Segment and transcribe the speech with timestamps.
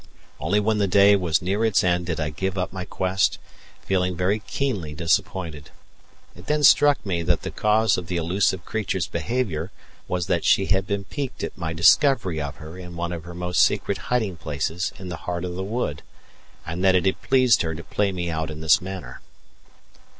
[0.39, 3.37] Only when the day was near its end did I give up my quest,
[3.83, 5.69] feeling very keenly disappointed.
[6.35, 9.71] It then struck me that the cause of the elusive creature's behaviour
[10.07, 13.35] was that she had been piqued at my discovery of her in one of her
[13.35, 16.01] most secret hiding places in the heart of the wood,
[16.65, 19.21] and that it had pleased her to pay me out in this manner.